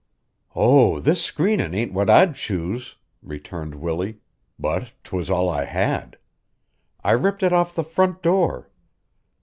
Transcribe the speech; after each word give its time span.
"Oh, 0.55 0.99
this 0.99 1.21
screenin' 1.23 1.75
ain't 1.75 1.93
what 1.93 2.09
I'd 2.09 2.33
choose," 2.33 2.95
returned 3.21 3.75
Willie, 3.75 4.17
"but 4.57 4.93
'twas 5.03 5.29
all 5.29 5.47
I 5.47 5.65
had. 5.65 6.17
I 7.03 7.11
ripped 7.11 7.43
it 7.43 7.53
off 7.53 7.75
the 7.75 7.83
front 7.83 8.23
door. 8.23 8.71